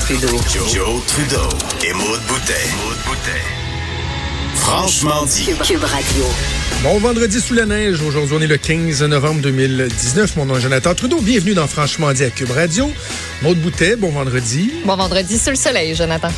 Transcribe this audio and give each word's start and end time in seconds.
Trudeau. 0.00 0.28
Joe, 0.72 1.00
Trudeau 1.06 1.48
et 1.84 1.92
Maude 1.92 2.20
Boutet. 2.26 2.52
Franchement 4.54 5.24
dit. 5.24 5.44
Cube, 5.46 5.62
Cube 5.62 5.84
Radio. 5.84 6.24
Bon 6.82 6.98
vendredi 6.98 7.40
sous 7.40 7.54
la 7.54 7.66
neige. 7.66 8.00
Aujourd'hui, 8.02 8.36
on 8.38 8.40
est 8.40 8.46
le 8.46 8.56
15 8.56 9.02
novembre 9.04 9.40
2019. 9.42 10.36
Mon 10.36 10.46
nom 10.46 10.56
est 10.56 10.60
Jonathan 10.60 10.94
Trudeau. 10.94 11.20
Bienvenue 11.20 11.54
dans 11.54 11.66
Franchement 11.66 12.12
dit 12.12 12.24
à 12.24 12.30
Cube 12.30 12.50
Radio. 12.50 12.90
Maude 13.42 13.58
Boutet, 13.58 13.96
bon 13.96 14.10
vendredi. 14.10 14.72
Bon 14.84 14.96
vendredi 14.96 15.38
sous 15.38 15.50
le 15.50 15.56
soleil, 15.56 15.94
Jonathan. 15.94 16.28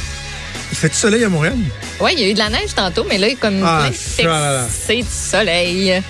Il 0.71 0.77
fait 0.79 0.89
du 0.89 0.95
soleil 0.97 1.25
à 1.25 1.29
Montréal? 1.29 1.57
Oui, 2.01 2.13
il 2.17 2.21
y 2.21 2.25
a 2.25 2.29
eu 2.31 2.35
de 2.35 2.39
la 2.39 2.51
neige 2.51 2.75
tantôt, 2.75 3.05
mais 3.09 3.19
là, 3.19 3.29
il 3.29 3.33
est 3.33 3.37
comme 3.37 3.63
Ah, 3.65 3.91
plein 4.19 4.67
du 4.89 5.05
soleil. 5.11 6.03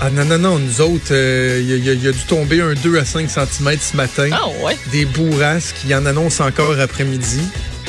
Ah 0.00 0.08
non, 0.10 0.24
non, 0.24 0.38
non. 0.38 0.58
Nous 0.58 0.80
autres, 0.80 1.12
euh, 1.12 1.58
il 1.60 1.68
y, 1.84 1.90
a- 1.90 1.92
il 1.92 2.02
y 2.02 2.08
a 2.08 2.12
dû 2.12 2.18
tomber 2.26 2.60
un 2.62 2.72
2 2.74 2.98
à 2.98 3.04
5 3.04 3.28
cm 3.30 3.76
ce 3.80 3.96
matin. 3.96 4.30
Ah 4.32 4.48
ouais. 4.64 4.76
Des 4.92 5.04
bourrasques 5.04 5.76
qui 5.82 5.94
en 5.94 6.06
annoncent 6.06 6.44
encore 6.46 6.78
après-midi. 6.80 7.40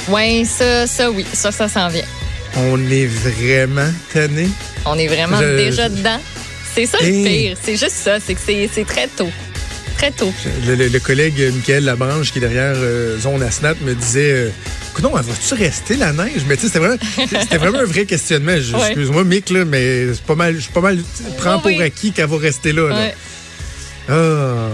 Oui, 0.10 0.46
ça, 0.46 0.88
ça, 0.88 1.10
oui, 1.10 1.26
ça, 1.32 1.52
ça 1.52 1.70
s'en 1.70 1.88
vient. 1.88 2.04
On 2.58 2.78
est 2.90 3.06
vraiment 3.06 3.90
tanné. 4.12 4.50
On 4.86 4.98
est 4.98 5.08
vraiment 5.08 5.40
Je- 5.40 5.56
déjà 5.58 5.88
dedans. 5.88 6.20
C'est 6.74 6.86
ça 6.86 6.98
le 7.02 7.06
pire. 7.24 7.58
C'est 7.62 7.78
juste 7.78 7.96
ça, 7.96 8.18
c'est 8.26 8.34
que 8.34 8.40
c'est 8.46 8.86
très 8.86 9.08
tôt. 9.08 9.30
Très 9.98 10.12
tôt. 10.12 10.34
Le, 10.68 10.76
le- 10.76 10.88
le 10.88 11.00
collègue 11.00 11.40
euh, 11.40 11.52
Michael 11.52 11.86
Labranche, 11.86 12.32
qui 12.32 12.40
est 12.40 12.42
derrière 12.42 12.74
euh, 12.76 13.18
Zone 13.20 13.44
Asnat, 13.44 13.76
me 13.82 13.94
disait 13.94 14.32
euh, 14.34 14.50
Non, 15.02 15.18
elle 15.18 15.24
va-tu 15.26 15.54
rester 15.56 15.96
la 15.96 16.14
neige? 16.14 16.44
Mais 16.48 16.56
tu 16.56 16.62
sais, 16.62 16.68
c'était 16.68 16.80
vraiment, 16.80 16.98
c'était 17.42 17.58
vraiment 17.58 17.80
un 17.80 17.86
vrai 17.86 18.06
questionnement. 18.06 18.56
Je- 18.58 18.76
Ouais. 18.76 18.88
Excuse-moi, 18.88 19.24
Mick, 19.24 19.50
là, 19.50 19.66
mais 19.66 20.14
c'est 20.14 20.22
pas 20.24 20.36
mal, 20.36 20.56
je 20.56 20.60
suis 20.62 20.72
pas 20.72 20.82
mal. 20.82 21.00
Prends 21.38 21.62
Oui, 21.66 21.74
pour 21.76 21.82
acquis 21.84 22.12
qu'elle 22.12 22.28
va 22.30 22.38
rester 22.38 22.72
là. 22.72 22.90
là. 22.90 22.96
Ouais. 22.96 23.16
Ah. 24.10 24.68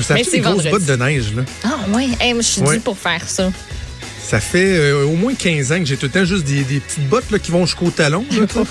Fait 0.00 0.24
c'est 0.24 0.30
des 0.30 0.38
grosses 0.40 0.54
vendredi. 0.64 0.70
bottes 0.70 0.84
de 0.86 0.96
neige, 0.96 1.34
là. 1.36 1.42
Ah 1.64 1.76
ouais, 1.94 2.08
Hey, 2.18 2.32
moi, 2.32 2.42
je 2.42 2.48
suis 2.48 2.62
Ouais. 2.62 2.76
dit 2.76 2.82
pour 2.82 2.98
faire 2.98 3.28
ça. 3.28 3.52
Ça 4.26 4.40
fait 4.40 4.76
euh, 4.78 5.04
au 5.04 5.12
moins 5.16 5.34
15 5.34 5.70
ans 5.72 5.78
que 5.78 5.84
j'ai 5.84 5.96
tout 5.98 6.06
le 6.06 6.12
temps 6.12 6.24
juste 6.24 6.44
des, 6.44 6.62
des 6.64 6.80
petites 6.80 7.06
bottes 7.08 7.30
là, 7.30 7.38
qui 7.38 7.50
vont 7.50 7.66
jusqu'au 7.66 7.90
talon. 7.90 8.24
là. 8.32 8.46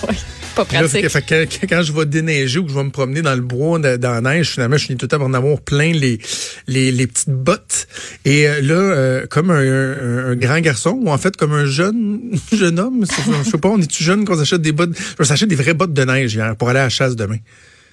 Pas 0.55 0.63
là, 0.63 0.79
pratique. 0.81 1.07
fait 1.09 1.21
que- 1.21 1.45
fait 1.45 1.67
que 1.67 1.73
quand 1.73 1.81
je 1.81 1.93
vais 1.93 2.05
déneiger 2.05 2.59
ou 2.59 2.63
que 2.65 2.69
je 2.71 2.75
vais 2.75 2.83
me 2.83 2.89
promener 2.89 3.21
dans 3.21 3.33
le 3.35 3.41
bois, 3.41 3.79
dans, 3.79 3.97
dans 3.99 4.11
la 4.11 4.21
neige, 4.21 4.51
finalement, 4.51 4.77
je 4.77 4.85
finis 4.85 4.97
tout 4.97 5.05
le 5.05 5.07
temps 5.09 5.17
par 5.19 5.27
en 5.27 5.33
avoir 5.33 5.59
plein 5.61 5.91
les, 5.93 6.19
les, 6.67 6.91
les 6.91 7.07
petites 7.07 7.29
bottes. 7.29 7.87
Et 8.25 8.47
euh, 8.47 8.61
là, 8.61 8.73
euh, 8.75 9.25
comme 9.27 9.49
un, 9.49 9.59
un- 9.61 10.31
un 10.31 10.35
grand 10.35 10.59
garçon, 10.59 10.99
ou 11.01 11.09
en 11.09 11.17
fait 11.17 11.37
comme 11.37 11.53
un 11.53 11.65
jeune 11.65 12.19
jeune 12.51 12.79
homme, 12.79 13.05
je 13.05 13.49
sais 13.49 13.57
pas, 13.57 13.69
on 13.69 13.79
est-tu 13.81 14.03
jeune 14.03 14.25
qu'on 14.25 14.37
s'achète 14.37 14.61
des 14.61 14.71
bottes? 14.73 14.91
Je 15.19 15.23
s'achète 15.23 15.49
des 15.49 15.55
vraies 15.55 15.73
bottes 15.73 15.93
de 15.93 16.03
neige 16.03 16.33
hier 16.33 16.55
pour 16.57 16.69
aller 16.69 16.79
à 16.79 16.83
la 16.83 16.89
chasse 16.89 17.15
demain. 17.15 17.37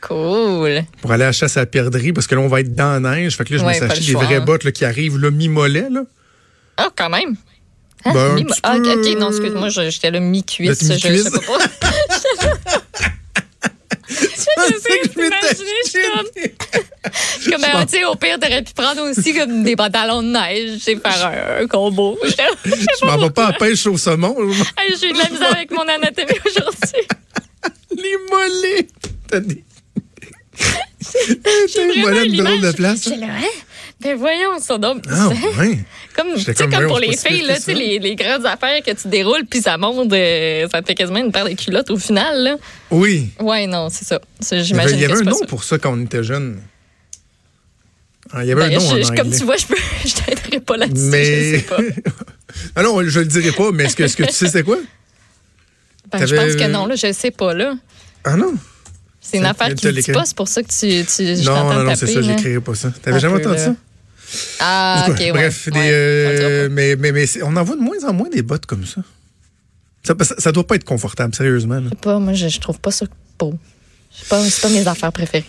Cool. 0.01 0.83
Pour 1.01 1.11
aller 1.13 1.25
à 1.25 1.29
la 1.29 1.33
chasse 1.33 1.57
à 1.57 1.61
la 1.61 1.67
perdrix, 1.67 2.13
parce 2.13 2.27
que 2.27 2.35
là, 2.35 2.41
on 2.41 2.49
va 2.49 2.61
être 2.61 2.75
dans 2.75 3.01
la 3.03 3.17
neige. 3.17 3.37
Fait 3.37 3.45
que 3.45 3.53
là, 3.55 3.59
je 3.61 3.65
Ouais, 3.65 3.81
me 3.81 3.95
suis 3.95 4.07
des 4.07 4.15
vraies 4.15 4.37
hein. 4.37 4.45
bottes 4.45 4.65
là, 4.65 4.71
qui 4.73 4.85
arrivent 4.85 5.19
là, 5.19 5.31
mi-mollet. 5.31 5.89
Là. 5.91 6.03
Ah, 6.77 6.89
quand 6.97 7.11
même. 7.11 7.35
Ah, 8.05 8.13
Ben, 8.15 8.35
mi- 8.35 8.45
petit 8.45 8.61
ah, 8.63 8.77
ok, 8.77 9.19
non, 9.19 9.31
excuse-moi, 9.31 9.69
j'étais 9.71 10.13
là 10.13 10.21
mi-cuisse. 10.21 10.85
Je, 10.89 11.09
je 11.09 11.17
sais 11.17 11.31
pas. 11.31 11.41
Ah, 14.71 14.77
c'est 14.81 14.99
que 15.09 15.15
je 15.15 15.21
m'étais 15.21 15.37
je 15.51 15.89
suis 15.91 16.01
comme- 16.03 16.21
acheté. 16.21 16.55
Je 17.37 17.43
suis 17.43 17.51
comme, 17.53 17.63
ben, 17.63 17.87
tu 17.87 17.97
sais, 17.99 18.05
au 18.05 18.15
pire, 18.17 18.39
t'aurais 18.39 18.63
pu 18.63 18.73
prendre 18.75 19.03
aussi 19.11 19.35
comme 19.35 19.63
des 19.63 19.77
pantalons 19.77 20.23
de 20.23 20.29
neige, 20.29 20.73
tu 20.75 20.81
sais, 20.81 20.97
faire 20.97 21.27
un, 21.27 21.63
un 21.63 21.67
combo. 21.67 22.19
Je 22.25 22.31
sais 22.31 22.43
Je 23.01 23.07
m'en 23.07 23.17
vais 23.19 23.31
pas 23.31 23.47
à 23.49 23.53
pêche 23.53 23.87
au 23.87 23.97
saumon. 23.97 24.37
Hey, 24.77 24.95
J'ai 25.01 25.09
eu 25.11 25.13
de 25.13 25.19
la 25.19 25.29
misère 25.31 25.53
avec 25.55 25.71
mon 25.71 25.83
anatomie 25.83 26.39
aujourd'hui. 26.47 27.07
Les 27.97 28.17
mollets. 28.31 28.89
T'as 29.29 29.41
des... 29.41 29.65
J'ai 31.73 31.85
une 31.95 32.03
vraiment 32.03 32.21
de 32.27 32.43
drôle 32.43 32.61
de 32.61 32.73
place. 32.73 33.07
Hein? 33.07 33.43
Ben 34.01 34.17
voyons, 34.17 34.61
ça 34.61 34.79
donc. 34.79 35.03
Ah, 35.11 35.29
ouais. 35.59 35.79
Comme, 36.15 36.35
tu 36.37 36.43
sais, 36.43 36.55
comme, 36.55 36.87
pour 36.87 37.01
les 37.01 37.17
filles, 37.17 37.43
là, 37.47 37.55
les, 37.67 37.99
les 37.99 38.15
grandes 38.15 38.47
affaires 38.47 38.81
que 38.85 38.93
tu 38.93 39.09
déroules, 39.09 39.45
puis 39.45 39.61
ça 39.61 39.77
monte, 39.77 40.13
euh, 40.13 40.69
ça 40.71 40.81
te 40.83 40.87
fait 40.87 40.95
quasiment 40.95 41.19
une 41.19 41.33
paire 41.33 41.47
de 41.47 41.55
culottes 41.55 41.91
au 41.91 41.97
final, 41.99 42.41
là. 42.45 42.57
Oui. 42.93 43.31
Ouais, 43.41 43.67
non, 43.67 43.89
c'est 43.91 44.05
ça. 44.05 44.21
C'est- 44.39 44.55
Il 44.55 44.59
y 44.59 44.61
avait, 44.61 44.67
J'imagine 44.69 44.99
il 44.99 45.03
y 45.03 45.07
que 45.07 45.13
avait 45.13 45.21
un 45.23 45.25
nom 45.31 45.39
ça. 45.39 45.47
pour 45.47 45.65
ça 45.65 45.79
quand 45.79 45.93
on 45.93 46.01
était 46.05 46.23
jeune. 46.23 46.61
Ah, 48.33 48.45
il 48.45 48.49
y 48.49 48.53
avait 48.53 48.69
Ben, 48.69 48.71
un 48.71 48.75
nom 48.75 48.81
je- 48.81 48.87
en 48.87 48.97
je- 48.99 49.03
anglais. 49.09 49.17
comme 49.19 49.31
tu 49.33 49.45
vois, 49.45 49.57
je 49.57 49.67
peux, 49.67 49.75
je 50.05 50.15
t'aiderai 50.15 50.61
pas 50.61 50.77
là-dessus, 50.77 51.05
je 51.07 51.11
mais... 51.11 51.59
sais 51.59 51.65
pas. 51.65 51.77
ah 52.77 52.83
non, 52.85 53.03
je 53.03 53.19
le 53.19 53.27
dirai 53.27 53.51
pas, 53.53 53.73
mais 53.73 53.85
est-ce 53.85 53.97
que, 53.97 54.05
est-ce 54.05 54.17
que 54.17 54.25
tu 54.25 54.33
sais 54.33 54.49
c'est 54.49 54.63
quoi? 54.63 54.79
Ben, 56.13 56.25
je 56.25 56.37
pense 56.37 56.55
que 56.55 56.69
non, 56.69 56.87
là, 56.87 56.95
je 56.95 57.13
sais 57.13 57.31
pas, 57.33 57.53
là. 57.53 57.75
Ah 58.25 58.37
non? 58.37 58.55
C'est 59.21 59.39
une 59.39 59.45
affaire 59.47 59.75
qui 59.75 59.87
ne 59.87 59.93
dit 59.93 60.13
pas, 60.13 60.25
c'est 60.25 60.37
pour 60.37 60.49
ça 60.49 60.63
que 60.63 60.69
tu, 60.69 61.05
tu 61.05 61.37
je 61.37 61.45
Non, 61.45 61.65
non, 61.75 61.83
non, 61.83 61.95
c'est 61.97 62.07
ça, 62.07 62.23
j'écrirai 62.23 62.61
pas 62.61 62.75
ça. 62.75 62.91
T'avais 63.03 63.19
jamais 63.21 63.37
entendu 63.37 63.57
là. 63.57 63.65
ça? 63.67 63.75
Ah, 64.61 65.07
ok, 65.11 65.19
ouais. 65.19 65.33
Bref, 65.33 65.69
des, 65.71 65.91
euh, 65.93 66.69
mais, 66.71 66.97
mais, 66.97 67.13
mais 67.13 67.27
on 67.43 67.57
en 67.57 67.63
voit 67.65 67.77
de 67.77 67.81
moins 67.83 68.03
en 68.07 68.13
moins 68.13 68.29
des 68.29 68.43
bottes 68.43 68.67
comme 68.67 68.85
ça. 68.87 69.03
Ça, 70.05 70.15
ça, 70.23 70.35
ça 70.39 70.53
doit 70.53 70.67
pas 70.67 70.77
être 70.77 70.85
confortable, 70.85 71.35
sérieusement. 71.35 71.81
là. 71.81 71.91
Pas, 72.01 72.19
moi, 72.19 72.33
je, 72.33 72.49
je 72.49 72.61
trouve 72.61 72.79
pas 72.81 72.91
ça 72.91 73.07
beau. 73.39 73.55
C'est 74.11 74.29
pas, 74.29 74.43
c'est 74.45 74.61
pas 74.63 74.69
mes 74.71 74.87
affaires 74.89 75.13
préférées. 75.13 75.45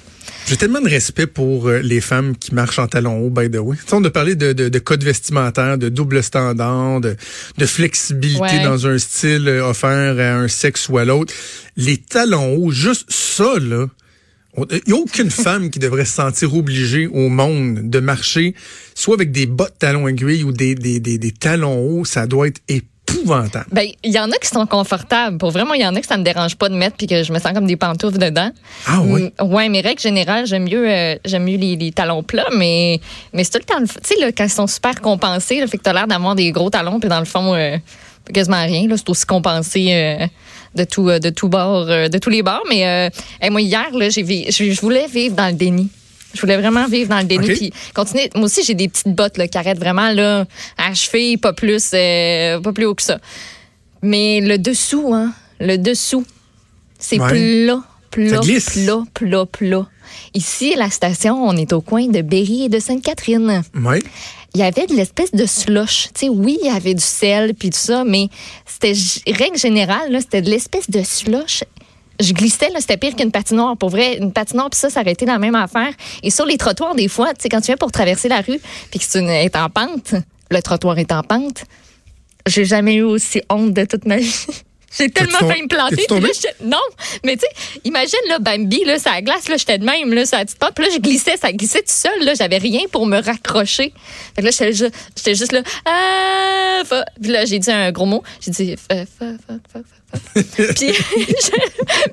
J'ai 0.47 0.57
tellement 0.57 0.81
de 0.81 0.89
respect 0.89 1.27
pour 1.27 1.67
euh, 1.67 1.79
les 1.79 2.01
femmes 2.01 2.35
qui 2.35 2.53
marchent 2.55 2.79
en 2.79 2.87
talons 2.87 3.19
hauts, 3.19 3.29
by 3.29 3.49
the 3.49 3.57
way. 3.57 3.77
Tu 3.77 3.83
sais, 3.87 3.93
on 3.93 4.03
a 4.03 4.09
parlé 4.09 4.35
de, 4.35 4.53
de, 4.53 4.69
de 4.69 4.79
code 4.79 5.03
vestimentaire, 5.03 5.77
de 5.77 5.89
double 5.89 6.23
standard, 6.23 7.01
de, 7.01 7.15
de 7.57 7.65
flexibilité 7.65 8.39
Ouais. 8.41 8.63
dans 8.63 8.87
un 8.87 8.97
style 8.97 9.47
euh, 9.47 9.63
offert 9.69 10.19
à 10.19 10.39
un 10.39 10.47
sexe 10.47 10.89
ou 10.89 10.97
à 10.97 11.05
l'autre. 11.05 11.33
Les 11.77 11.97
talons 11.97 12.55
hauts, 12.55 12.71
juste 12.71 13.11
ça, 13.11 13.53
là. 13.59 13.87
Il 14.57 14.81
n'y 14.87 14.93
a 14.93 14.95
aucune 14.97 15.29
femme 15.29 15.69
qui 15.69 15.79
devrait 15.79 16.05
se 16.05 16.13
sentir 16.13 16.53
obligée 16.55 17.07
au 17.07 17.29
monde 17.29 17.89
de 17.89 17.99
marcher 17.99 18.55
soit 18.95 19.15
avec 19.15 19.31
des 19.31 19.45
bottes 19.45 19.77
talons 19.79 20.07
aiguilles 20.07 20.43
ou 20.43 20.51
des, 20.51 20.75
des, 20.75 20.99
des, 20.99 21.17
des 21.17 21.31
talons 21.31 21.79
hauts. 21.79 22.05
Ça 22.05 22.27
doit 22.27 22.47
être 22.47 22.61
épouvantable. 22.67 23.65
Ben, 23.71 23.87
il 24.03 24.11
y 24.11 24.19
en 24.19 24.31
a 24.31 24.37
qui 24.37 24.47
sont 24.47 24.65
confortables. 24.65 25.37
Pour 25.37 25.51
vraiment, 25.51 25.73
il 25.73 25.81
y 25.81 25.85
en 25.85 25.95
a 25.95 26.01
que 26.01 26.07
ça 26.07 26.17
me 26.17 26.23
dérange 26.23 26.55
pas 26.55 26.69
de 26.69 26.75
mettre 26.75 26.97
puis 26.97 27.07
que 27.07 27.23
je 27.23 27.31
me 27.31 27.39
sens 27.39 27.53
comme 27.53 27.67
des 27.67 27.77
pantoufles 27.77 28.17
dedans. 28.17 28.51
Ah 28.85 29.01
oui? 29.01 29.31
Mm, 29.39 29.53
ouais, 29.53 29.69
mais 29.69 29.81
règle 29.81 30.01
générale, 30.01 30.45
j'aime 30.45 30.63
mieux, 30.63 30.89
euh, 30.89 31.15
j'aime 31.25 31.43
mieux 31.43 31.57
les, 31.57 31.75
les 31.75 31.91
talons 31.91 32.23
plats, 32.23 32.49
mais, 32.55 32.99
mais 33.33 33.43
c'est 33.43 33.51
tout 33.51 33.59
le 33.59 33.73
temps, 33.73 33.83
tu 33.83 34.15
sais, 34.19 34.33
quand 34.33 34.43
ils 34.43 34.49
sont 34.49 34.67
super 34.67 35.01
compensés, 35.01 35.59
là, 35.59 35.67
fait 35.67 35.77
que 35.77 35.83
t'as 35.83 35.93
l'air 35.93 36.07
d'avoir 36.07 36.35
des 36.35 36.51
gros 36.51 36.69
talons, 36.69 36.99
puis 36.99 37.09
dans 37.09 37.19
le 37.19 37.25
fond, 37.25 37.53
euh, 37.53 37.77
quasiment 38.33 38.63
rien, 38.63 38.87
là, 38.87 38.95
c'est 38.97 39.09
aussi 39.09 39.25
compensé, 39.25 39.93
euh, 39.93 40.27
de 40.75 40.83
tout, 40.83 41.09
euh, 41.09 41.19
de 41.19 41.29
tout 41.29 41.49
bord, 41.49 41.89
euh, 41.89 42.07
de 42.07 42.17
tous 42.17 42.29
les 42.29 42.43
bords. 42.43 42.63
Mais, 42.69 42.85
euh, 42.85 43.09
hey, 43.41 43.49
moi, 43.49 43.61
hier, 43.61 43.89
là, 43.93 44.09
j'ai, 44.09 44.23
je, 44.51 44.81
voulais 44.81 45.07
vivre 45.07 45.35
dans 45.35 45.47
le 45.47 45.53
déni. 45.53 45.89
Je 46.33 46.41
voulais 46.41 46.57
vraiment 46.57 46.87
vivre 46.87 47.09
dans 47.09 47.19
le 47.19 47.25
déni. 47.25 47.47
Puis 47.47 47.73
continuer. 47.95 48.29
Moi 48.35 48.45
aussi, 48.45 48.63
j'ai 48.63 48.75
des 48.75 48.87
petites 48.87 49.15
bottes 49.15 49.37
là, 49.37 49.47
qui 49.47 49.57
arrêtent 49.57 49.79
vraiment 49.79 50.11
là, 50.11 50.45
à 50.77 50.93
cheville, 50.93 51.37
pas 51.37 51.53
plus, 51.53 51.91
euh, 51.93 52.59
pas 52.59 52.71
plus 52.71 52.85
haut 52.85 52.95
que 52.95 53.01
ça. 53.01 53.19
Mais 54.01 54.39
le 54.39 54.57
dessous, 54.57 55.13
hein, 55.13 55.33
le 55.59 55.77
dessous, 55.77 56.25
c'est 56.99 57.19
Ouais. 57.19 57.29
plat, 57.65 57.83
plat, 58.11 58.39
plat, 58.41 59.03
plat, 59.13 59.45
plat. 59.45 59.87
Ici, 60.33 60.73
à 60.73 60.77
la 60.77 60.89
station, 60.89 61.43
on 61.43 61.55
est 61.57 61.73
au 61.73 61.81
coin 61.81 62.07
de 62.07 62.21
Berry 62.21 62.65
et 62.65 62.69
de 62.69 62.79
Sainte-Catherine. 62.79 63.63
Oui. 63.75 63.99
Il 64.55 64.61
y 64.61 64.63
avait 64.63 64.87
de 64.87 64.95
l'espèce 64.95 65.31
de 65.31 65.45
slush. 65.45 66.09
Tu 66.13 66.21
sais, 66.21 66.29
oui, 66.29 66.57
il 66.61 66.67
y 66.67 66.71
avait 66.71 66.93
du 66.93 67.03
sel 67.03 67.53
puis 67.53 67.69
tout 67.69 67.77
ça, 67.77 68.03
mais 68.03 68.29
c'était 68.65 68.93
règle 69.31 69.57
générale, 69.57 70.17
c'était 70.19 70.41
de 70.41 70.49
l'espèce 70.49 70.89
de 70.89 71.03
slush. 71.03 71.63
Je 72.19 72.33
glissais, 72.33 72.69
c'était 72.79 72.97
pire 72.97 73.15
qu'une 73.15 73.31
patinoire. 73.31 73.77
Pour 73.77 73.89
vrai, 73.89 74.17
une 74.17 74.33
patinoire, 74.33 74.69
puis 74.69 74.79
ça, 74.79 74.89
ça 74.89 75.01
aurait 75.01 75.13
été 75.13 75.25
la 75.25 75.39
même 75.39 75.55
affaire. 75.55 75.93
Et 76.23 76.31
sur 76.31 76.45
les 76.45 76.57
trottoirs, 76.57 76.95
des 76.95 77.07
fois, 77.07 77.29
tu 77.29 77.43
sais, 77.43 77.49
quand 77.49 77.61
tu 77.61 77.67
viens 77.67 77.77
pour 77.77 77.91
traverser 77.91 78.27
la 78.27 78.41
rue, 78.41 78.59
puis 78.91 78.99
que 78.99 79.05
tu 79.05 79.19
es 79.19 79.57
en 79.57 79.69
pente, 79.69 80.15
le 80.51 80.61
trottoir 80.61 80.97
est 80.97 81.11
en 81.11 81.23
pente, 81.23 81.63
j'ai 82.45 82.65
jamais 82.65 82.95
eu 82.95 83.03
aussi 83.03 83.41
honte 83.49 83.73
de 83.73 83.85
toute 83.85 84.05
ma 84.05 84.17
vie. 84.17 84.45
J'ai 84.97 85.09
tellement 85.09 85.37
failli 85.47 85.61
me 85.63 85.67
planter. 85.67 85.95
Là, 86.27 86.29
j'étais- 86.33 86.55
non, 86.63 86.77
mais 87.23 87.35
tu 87.37 87.41
sais, 87.41 87.79
imagine, 87.83 88.19
là, 88.27 88.39
Bambi, 88.39 88.83
là, 88.85 88.97
ça 88.99 89.21
glace, 89.21 89.47
là, 89.47 89.57
j'étais 89.57 89.77
de 89.77 89.85
même, 89.85 90.13
là, 90.13 90.25
ça 90.25 90.39
petite 90.43 90.57
pop. 90.57 90.77
Là, 90.79 90.87
je 90.91 90.97
glissais, 90.99 91.37
ça 91.37 91.51
glissait 91.53 91.79
tout 91.81 91.85
seul, 91.89 92.23
là, 92.23 92.33
j'avais 92.33 92.57
rien 92.57 92.81
pour 92.91 93.05
me 93.05 93.21
raccrocher. 93.21 93.93
Fait 94.35 94.41
que 94.41 94.47
là, 94.47 94.51
j'étais 94.51 95.35
juste, 95.35 95.51
là, 95.51 95.61
ah, 95.85 96.81
fa- 96.85 97.05
Puis 97.21 97.31
là, 97.31 97.45
j'ai 97.45 97.59
dit 97.59 97.71
un 97.71 97.91
gros 97.91 98.05
mot. 98.05 98.23
J'ai 98.41 98.51
dit, 98.51 98.75
fa, 98.77 99.05
fa, 99.05 99.05
fa, 99.05 99.33
fa, 99.47 99.53
fa, 99.73 99.79
fa. 99.79 99.98
puis, 100.33 100.43
je- 100.43 101.51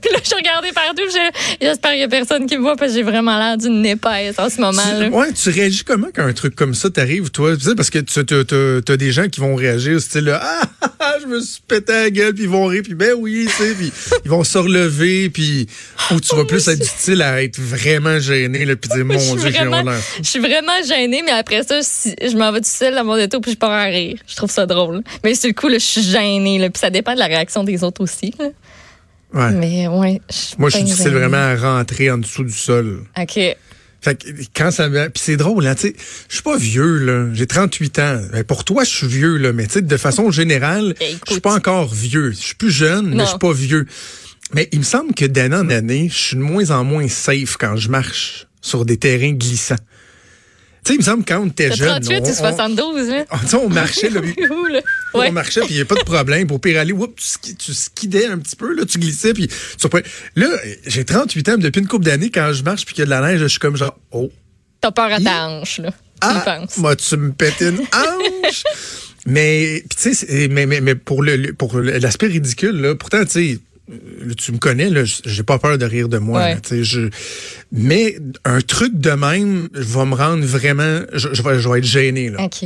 puis 0.01 0.11
là, 0.13 0.19
je 0.25 0.35
regardais 0.35 0.73
partout, 0.73 1.03
j'ai- 1.13 1.57
j'espère 1.67 1.93
qu'il 1.93 2.01
y 2.01 2.05
a 2.05 2.09
personne 2.09 2.47
qui 2.47 2.57
me 2.57 2.63
voit 2.63 2.77
parce 2.77 2.93
que 2.93 2.99
j'ai 2.99 3.03
vraiment 3.03 3.39
l'air 3.39 3.57
d'une 3.57 3.85
épaisse 3.87 4.39
en 4.39 4.49
ce 4.51 4.61
moment, 4.61 4.83
là. 4.99 5.09
Tu, 5.09 5.15
ouais, 5.15 5.33
tu 5.33 5.51
réagis 5.51 5.85
comment 5.85 6.09
quand 6.15 6.25
un 6.25 6.33
truc 6.33 6.55
comme 6.55 6.75
ça 6.75 6.91
t'arrive, 6.91 7.31
toi? 7.31 7.53
Parce 7.77 7.91
que 7.91 7.99
tu 7.99 8.93
as, 8.93 8.97
des 8.97 9.13
gens 9.13 9.29
qui 9.29 9.41
vont 9.41 9.55
réagir 9.55 9.97
au 9.97 10.01
style 10.01 10.25
là, 10.25 10.41
ah, 10.43 10.63
ah, 10.83 10.93
ah, 10.99 11.15
je 11.23 11.27
me 11.27 11.41
suis 11.41 11.61
pété 11.67 11.93
la 11.93 12.11
gueule, 12.11 12.35
puis 12.35 12.45
ils 12.45 12.49
vont 12.49 12.67
rire, 12.67 12.83
puis 12.85 12.95
ben 12.95 13.15
oui, 13.19 13.47
tu 13.49 13.63
sais, 13.65 13.75
puis 13.75 13.93
ils 14.25 14.31
vont 14.31 14.45
se 14.45 14.59
relever, 14.59 15.31
puis 15.31 15.67
ou 16.11 16.21
tu 16.21 16.35
vas 16.37 16.45
plus 16.45 16.67
être 16.69 16.79
du 16.81 16.87
style 16.87 17.23
à 17.23 17.43
être 17.43 17.59
vraiment 17.61 18.19
gêné, 18.19 18.65
là, 18.65 18.77
puis 18.77 18.89
dire, 18.89 18.99
Je 18.99 19.03
mon 19.05 19.19
suis 19.19 19.37
Dieu, 19.37 19.51
j'ai 19.53 19.65
l'air. 19.65 19.85
Je 20.19 20.29
suis 20.29 20.39
vraiment 20.41 20.83
gênée, 20.87 21.23
mais 21.25 21.33
après 21.33 21.63
ça, 21.63 21.81
je, 21.81 22.29
je 22.31 22.37
m'en 22.37 22.51
vais 22.53 22.61
tout 22.61 22.69
seul 22.69 22.95
dans 22.95 23.05
mon 23.05 23.23
auto 23.23 23.41
puis 23.41 23.53
je 23.53 23.57
pars 23.57 23.71
à 23.71 23.85
rire. 23.85 24.19
Je 24.27 24.35
trouve 24.37 24.51
ça 24.51 24.67
drôle. 24.67 25.03
Mais 25.25 25.35
sur 25.35 25.49
le 25.49 25.55
coup, 25.55 25.69
là, 25.69 25.79
je 25.79 25.85
suis 25.85 26.03
gênée. 26.03 26.59
Là, 26.59 26.71
puis 26.71 26.81
ça 26.81 26.91
dépend 26.91 27.15
de 27.15 27.19
la 27.19 27.27
réaction 27.27 27.63
des 27.65 27.83
autres 27.85 27.86
aussi. 28.01 28.35
là. 28.39 28.49
Ouais. 29.35 29.51
Mais 29.53 29.89
ouais. 29.89 30.21
je 30.31 30.35
suis 30.35 30.57
Moi, 30.59 30.71
je 30.71 30.77
suis 30.77 30.85
difficile 30.85 31.11
vraiment 31.11 31.37
à 31.37 31.57
rentrer 31.57 32.11
en 32.11 32.19
dessous 32.19 32.45
du 32.45 32.53
sol. 32.53 33.03
OK. 33.19 33.39
Fait 34.01 34.15
que 34.15 34.29
quand 34.55 34.71
ça. 34.71 34.89
Puis 34.89 35.23
c'est 35.23 35.37
drôle, 35.37 35.67
hein, 35.67 35.75
tu 35.75 35.89
sais, 35.89 35.97
je 36.29 36.35
suis 36.35 36.43
pas 36.43 36.57
vieux, 36.57 36.99
là. 36.99 37.27
J'ai 37.33 37.47
38 37.47 37.99
ans. 37.99 38.21
Ben, 38.33 38.45
pour 38.45 38.65
toi, 38.65 38.85
je 38.85 38.91
suis 38.91 39.07
vieux, 39.07 39.37
là. 39.37 39.53
Mais 39.53 39.67
tu 39.67 39.75
sais, 39.75 39.83
de 39.83 39.97
façon 39.97 40.31
générale, 40.31 40.95
Ben, 41.01 41.17
je 41.27 41.33
suis 41.33 41.41
pas 41.41 41.55
encore 41.55 41.93
vieux. 41.93 42.31
Je 42.31 42.37
suis 42.37 42.55
plus 42.55 42.71
jeune, 42.71 43.15
mais 43.15 43.25
je 43.25 43.31
suis 43.31 43.39
pas 43.39 43.53
vieux. 43.53 43.87
Mais 44.55 44.69
il 44.71 44.79
me 44.79 44.85
semble 44.85 45.13
que 45.13 45.25
d'année 45.25 45.57
en 45.57 45.71
année, 45.71 46.09
je 46.09 46.17
suis 46.17 46.37
de 46.37 46.43
moins 46.43 46.71
en 46.71 46.85
moins 46.85 47.09
safe 47.09 47.57
quand 47.59 47.77
je 47.77 47.89
marche 47.89 48.47
sur 48.61 48.85
des 48.85 48.97
terrains 48.97 49.33
glissants. 49.33 49.75
Tu 50.87 50.93
sais, 50.93 50.95
il 50.95 50.99
me 50.99 51.03
semble 51.05 51.25
que 51.25 51.33
quand 51.35 51.41
on 51.43 51.47
était 51.49 51.75
jeune, 51.75 51.89
38 52.01 52.21
on, 52.21 52.31
ou 52.31 52.35
72, 52.35 53.09
là. 53.09 53.25
on- 53.53 53.57
on 53.65 53.69
marchait, 53.69 54.09
là, 54.11 54.21
on 55.15 55.19
Ouais. 55.19 55.31
marchait, 55.33 55.61
puis 55.63 55.71
il 55.71 55.77
n'y 55.77 55.83
a 55.83 55.85
pas 55.85 55.97
de 55.97 56.05
problème. 56.05 56.47
Pour 56.47 56.61
pire 56.61 56.79
aller, 56.79 56.95
tu, 57.43 57.57
tu 57.57 57.75
skidais 57.75 58.27
un 58.27 58.39
petit 58.39 58.55
peu, 58.55 58.73
là, 58.73 58.85
tu 58.85 58.99
glissais, 58.99 59.35
puis 59.35 59.49
tu. 59.49 59.89
Là, 60.37 60.47
j'ai 60.87 61.05
38 61.05 61.49
ans, 61.49 61.55
mais 61.57 61.65
depuis 61.65 61.81
une 61.81 61.89
couple 61.89 62.05
d'années, 62.05 62.31
quand 62.31 62.53
je 62.53 62.63
marche, 62.63 62.85
puis 62.87 62.95
qu'il 62.95 63.01
y 63.01 63.03
a 63.03 63.07
de 63.07 63.11
la 63.11 63.21
neige, 63.21 63.41
je 63.41 63.47
suis 63.49 63.59
comme 63.59 63.77
genre, 63.77 63.99
oh, 64.13 64.31
T'as 64.81 64.93
peur 64.93 65.13
à 65.13 65.19
ta 65.21 65.49
hanche, 65.49 65.79
là. 65.79 65.91
Ah, 66.21 66.61
moi, 66.77 66.95
tu 66.95 67.17
me 67.17 67.33
pètes 67.33 67.61
une 67.63 67.79
hanche? 67.93 68.63
mais, 69.27 69.83
tu 70.01 70.15
sais, 70.15 70.49
mais, 70.49 70.67
mais, 70.67 70.81
mais 70.81 70.95
pour 70.95 71.23
le, 71.23 71.35
le- 71.37 71.53
pour 71.53 71.79
l'aspect 71.81 72.27
ridicule, 72.29 72.81
là, 72.81 72.95
pourtant, 72.95 73.25
tu 73.25 73.31
sais, 73.55 73.59
tu 74.37 74.53
me 74.53 74.59
connais, 74.59 74.91
là, 74.91 75.03
j'ai 75.05 75.43
pas 75.43 75.59
peur 75.59 75.79
de 75.79 75.85
rire 75.85 76.09
de 76.09 76.19
moi. 76.19 76.41
Ouais. 76.41 76.55
là, 76.55 76.83
je, 76.83 77.09
mais 77.73 78.17
un 78.45 78.61
truc 78.61 78.99
de 78.99 79.11
même 79.11 79.69
va 79.73 80.05
me 80.05 80.15
rendre 80.15 80.45
vraiment, 80.45 81.03
je, 81.13 81.29
je 81.33 81.43
vais, 81.43 81.59
je 81.61 81.69
vais 81.69 81.79
être 81.79 81.85
gêné. 81.85 82.31
Là. 82.31 82.43
OK. 82.45 82.65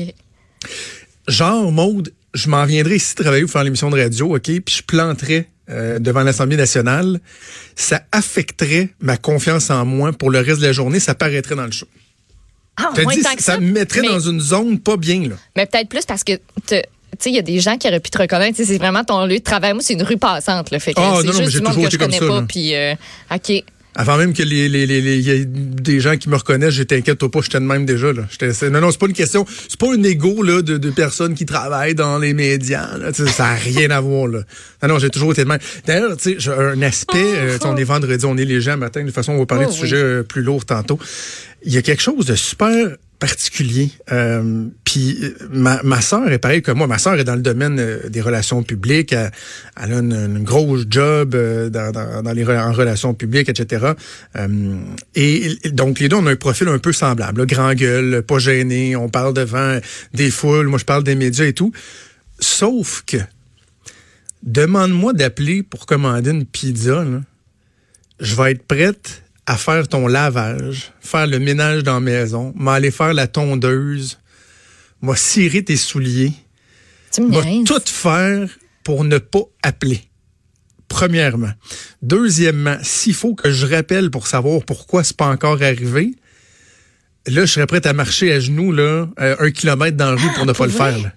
Genre, 1.29 1.71
Maude, 1.71 2.13
je 2.35 2.49
m'en 2.49 2.65
viendrai 2.65 2.97
ici 2.97 3.15
travailler 3.15 3.43
pour 3.43 3.53
faire 3.53 3.65
l'émission 3.65 3.91
de 3.91 4.01
radio, 4.01 4.37
OK, 4.37 4.43
puis 4.43 4.75
je 4.77 4.83
planterais 4.83 5.49
euh, 5.69 5.99
devant 5.99 6.23
l'Assemblée 6.23 6.57
nationale. 6.57 7.21
Ça 7.77 8.03
affecterait 8.13 8.89
ma 9.01 9.17
confiance 9.17 9.71
en 9.71 9.85
moi 9.85 10.13
pour 10.13 10.31
le 10.31 10.41
reste 10.41 10.61
de 10.61 10.67
la 10.67 10.73
journée. 10.73 11.01
Ça 11.01 11.15
paraîtrait 11.15 11.55
dans 11.55 11.67
le 11.67 11.73
show. 11.73 11.87
Ah, 12.77 12.93
que 12.95 13.43
ça 13.43 13.59
me 13.59 13.73
mettrait 13.73 14.01
mais, 14.01 14.09
dans 14.09 14.21
une 14.21 14.41
zone 14.41 14.79
pas 14.79 14.97
bien, 14.97 15.29
là. 15.29 15.37
mais 15.55 15.67
peut-être 15.67 15.89
plus 15.89 16.07
parce 16.07 16.25
que 16.25 16.33
il 17.27 17.35
y 17.35 17.39
a 17.39 17.43
des 17.43 17.61
gens 17.61 17.77
qui 17.77 17.87
auraient 17.89 18.01
pu 18.01 18.11
te 18.11 18.19
reconnaître. 18.19 18.57
C'est 18.63 18.79
vraiment 18.79 19.05
ton 19.05 19.27
lieu 19.27 19.39
de 19.39 19.45
travail. 19.45 19.73
Moi, 19.75 19.83
c'est 19.83 19.95
une 19.95 20.03
rue 20.03 20.17
passante. 20.17 20.71
Là, 20.71 20.79
fait 20.79 20.95
que 20.95 21.01
Ah, 21.01 21.15
c'est 21.21 21.27
non, 21.27 21.33
non, 21.33 21.39
mais 21.39 21.45
juste 21.45 21.51
j'ai 21.53 21.59
du 21.59 21.65
monde 21.65 21.75
toujours 21.75 21.85
que 21.85 21.91
je 21.91 21.97
été 21.97 22.05
comme 22.05 22.13
connais 22.19 22.33
ça, 22.35 22.41
pas. 22.41 22.47
Puis, 22.49 22.75
euh, 22.75 22.95
OK. 23.35 23.65
Avant 23.97 24.17
même 24.17 24.33
que 24.33 24.45
les, 24.45 24.69
les, 24.69 24.87
les, 24.87 25.01
les- 25.01 25.19
y 25.21 25.31
ait 25.31 25.45
des 25.45 25.99
gens 25.99 26.17
qui 26.17 26.29
me 26.29 26.37
reconnaissent, 26.37 26.75
j'étais 26.75 26.97
inquiète 26.99 27.27
pas, 27.27 27.41
j'étais 27.43 27.59
de 27.59 27.65
même 27.65 27.85
déjà. 27.85 28.13
Là. 28.13 28.23
Non, 28.71 28.81
non, 28.81 28.91
c'est 28.93 29.01
pas 29.01 29.07
une 29.09 29.13
question, 29.13 29.45
c'est 29.69 29.77
pas 29.81 29.93
un 29.93 30.03
ego 30.05 30.45
là, 30.45 30.63
de, 30.63 30.79
de 30.79 30.91
personnes 30.91 31.35
qui 31.35 31.45
travaillent 31.45 31.97
dans 31.97 32.17
les 32.17 32.33
médias. 32.33 32.97
Là, 32.99 33.13
ça 33.13 33.25
n'a 33.49 33.55
rien 33.57 33.91
à 33.91 34.01
voir. 34.01 34.29
Là. 34.29 34.43
Non, 34.85 34.91
non, 34.91 34.99
j'ai 35.01 35.11
toujours 35.11 35.33
été 35.33 35.43
de 35.43 35.49
même. 35.49 35.59
D'ailleurs, 35.89 36.17
tu 36.17 36.23
sais, 36.23 36.37
j'ai 36.39 36.53
un 36.53 36.81
aspect, 36.83 37.19
euh, 37.19 37.55
tu 37.55 37.63
sais, 37.63 37.67
on 37.67 37.77
est 37.77 37.83
vendredi, 37.85 38.25
on 38.25 38.37
est 38.37 38.45
léger 38.45 38.77
matin, 38.77 39.01
de 39.01 39.07
toute 39.07 39.15
façon, 39.15 39.33
on 39.33 39.39
va 39.41 39.47
parler 39.47 39.65
Oh, 39.67 39.71
de 39.71 39.75
oui. 39.75 39.81
sujets 39.81 39.97
euh, 39.97 40.23
plus 40.23 40.43
lourds 40.43 40.65
tantôt. 40.65 41.01
Il 41.65 41.73
y 41.75 41.77
a 41.77 41.83
quelque 41.83 42.01
chose 42.03 42.27
de 42.27 42.37
super 42.37 42.97
particulier. 43.21 43.91
Euh, 44.11 44.67
Puis 44.85 45.19
euh, 45.23 45.35
ma, 45.51 45.81
ma 45.85 46.01
sœur 46.01 46.33
est 46.33 46.39
pareille 46.39 46.63
que 46.63 46.73
moi. 46.73 46.89
Ma 46.89 46.99
sœur 46.99 47.15
est 47.15 47.25
dans 47.25 47.37
le 47.37 47.43
domaine 47.43 47.79
euh, 47.79 48.09
des 48.09 48.21
relations 48.21 48.65
publiques. 48.65 49.13
Elle, 49.13 49.31
elle 49.81 49.93
a 49.93 49.99
une, 49.99 50.13
une 50.13 50.43
grosse 50.43 50.87
job 50.89 51.35
euh, 51.35 51.69
dans, 51.69 51.93
dans, 51.93 52.23
dans 52.23 52.33
les 52.33 52.45
en 52.45 52.73
relations 52.73 53.15
publiques, 53.15 53.49
etc. 53.49 53.93
Et, 55.15 55.53
et 55.63 55.71
donc 55.71 56.01
les 56.01 56.09
deux, 56.09 56.17
on 56.17 56.27
a 56.27 56.33
un 56.33 56.37
profil 56.37 56.67
un 56.69 56.79
peu 56.79 56.93
semblable. 56.93 57.41
là. 57.41 57.47
grand 57.47 57.75
gueule, 57.75 58.23
pas 58.23 58.39
gêné. 58.39 58.97
On 58.97 59.09
parle 59.09 59.35
devant 59.35 59.79
des 60.15 60.31
foules. 60.31 60.67
Moi, 60.67 60.79
je 60.79 60.85
parle 60.85 61.05
des 61.05 61.15
médias 61.15 61.45
et 61.45 61.53
tout. 61.53 61.73
Sauf 62.41 63.05
que 63.07 63.19
demande-moi 64.43 65.13
d'appeler 65.13 65.63
pour 65.63 65.87
commander 65.87 66.31
une 66.31 66.47
pizza. 66.47 67.05
Là. 67.05 67.21
Je 68.19 68.35
vais 68.35 68.53
être 68.53 68.63
prête 68.63 69.23
à 69.51 69.57
faire 69.57 69.89
ton 69.89 70.07
lavage, 70.07 70.93
faire 71.01 71.27
le 71.27 71.41
ménage 71.41 71.83
dans 71.83 71.95
la 71.95 72.01
maison, 72.01 72.53
m'aller 72.55 72.93
faire 72.93 73.13
la 73.13 73.27
tondeuse, 73.27 74.21
m'a 75.03 75.17
cirer 75.17 75.65
tes 75.65 75.77
souliers, 75.77 76.33
m'a 77.19 77.43
tout 77.67 77.83
faire 77.85 78.49
pour 78.85 79.03
ne 79.03 79.19
pas 79.19 79.43
appeler. 79.65 80.03
Premièrement. 80.87 81.51
Deuxièmement, 82.01 82.77
s'il 82.83 83.13
faut 83.15 83.35
que 83.35 83.51
je 83.51 83.67
rappelle 83.67 84.13
pour 84.13 84.29
savoir 84.29 84.63
pourquoi 84.65 85.03
c'est 85.03 85.17
pas 85.17 85.27
encore 85.27 85.61
arrivé, 85.63 86.15
là, 87.27 87.45
je 87.45 87.53
serais 87.53 87.67
prête 87.67 87.87
à 87.87 87.93
marcher 87.93 88.33
à 88.33 88.39
genoux, 88.39 88.71
là, 88.71 89.09
euh, 89.19 89.35
un 89.41 89.51
kilomètre 89.51 89.97
dans 89.97 90.13
la 90.13 90.17
rue 90.17 90.33
pour 90.37 90.47
ne 90.47 90.53
pas 90.53 90.67
le 90.67 90.73
faire. 90.73 90.97
là. 90.97 91.13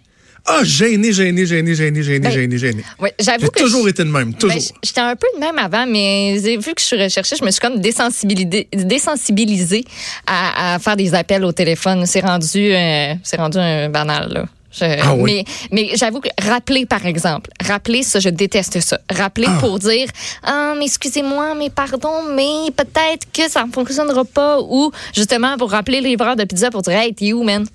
Ah, 0.46 0.60
gêné, 0.64 1.14
gêné, 1.14 1.46
gêné, 1.46 1.74
gêné, 1.74 2.04
gêné, 2.04 2.20
Ben, 2.20 2.32
gêné, 2.32 2.58
gêné. 2.58 2.84
Ouais, 3.00 3.14
j'avoue 3.18 3.44
J'ai 3.46 3.50
que 3.50 3.60
toujours 3.60 3.84
je- 3.86 3.90
été 3.92 4.04
de 4.04 4.10
même, 4.10 4.34
toujours. 4.34 4.56
Ben, 4.56 4.62
j- 4.62 4.72
J'étais 4.84 5.00
un 5.00 5.16
peu 5.16 5.28
de 5.36 5.40
même 5.40 5.58
avant, 5.58 5.86
mais 5.88 6.38
vu 6.38 6.74
que 6.74 6.82
je 6.82 6.86
suis 6.86 7.02
recherchée, 7.02 7.38
je 7.40 7.46
me 7.46 7.50
suis 7.52 7.62
comme 7.62 7.80
désensibilisée, 7.80 8.68
désensibilisée 8.74 9.86
à, 10.28 10.74
à 10.76 10.80
faire 10.80 10.98
des 10.98 11.14
appels 11.14 11.46
au 11.46 11.52
téléphone. 11.54 12.06
C'est 12.06 12.20
rendu, 12.20 12.74
euh, 12.74 13.14
c'est 13.24 13.38
rendu 13.38 13.58
un 13.58 13.90
banal, 13.90 14.34
là. 14.34 14.46
Je- 14.76 14.84
Ah 15.02 15.14
oui. 15.16 15.46
Mais, 15.72 15.86
mais 15.92 15.96
j'avoue 15.96 16.20
que 16.20 16.30
rappeler, 16.42 16.86
par 16.88 17.06
exemple, 17.06 17.50
rappeler, 17.64 18.02
ça, 18.04 18.20
je 18.20 18.30
déteste 18.30 18.80
ça. 18.82 19.00
Rappeler 19.10 19.46
Ah. 19.48 19.58
pour 19.60 19.78
dire, 19.80 20.08
ah, 20.42 20.74
mais 20.78 20.86
excusez-moi, 20.86 21.54
mais 21.56 21.70
pardon, 21.70 22.24
mais 22.36 22.72
peut-être 22.76 23.28
que 23.32 23.48
ça 23.50 23.66
ne 23.66 23.72
fonctionnera 23.72 24.26
pas. 24.26 24.60
Ou 24.62 24.92
justement, 25.16 25.58
pour 25.58 25.70
rappeler 25.72 26.02
le 26.02 26.08
livreur 26.08 26.36
de 26.36 26.44
pizza 26.44 26.72
pour 26.72 26.82
dire, 26.82 26.94
hey, 26.98 27.14
t'es 27.14 27.32
où, 27.34 27.44
man? 27.44 27.66